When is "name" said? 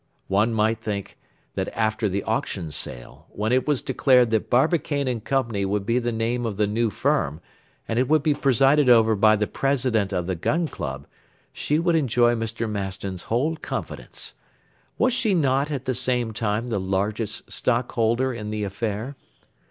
6.11-6.43